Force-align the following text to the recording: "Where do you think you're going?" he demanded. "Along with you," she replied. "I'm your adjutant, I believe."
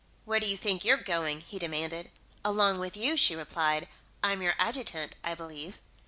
"Where 0.25 0.39
do 0.39 0.47
you 0.47 0.57
think 0.57 0.83
you're 0.83 0.97
going?" 0.97 1.41
he 1.41 1.59
demanded. 1.59 2.09
"Along 2.43 2.79
with 2.79 2.97
you," 2.97 3.15
she 3.15 3.35
replied. 3.35 3.87
"I'm 4.23 4.41
your 4.41 4.55
adjutant, 4.57 5.15
I 5.23 5.35
believe." 5.35 5.79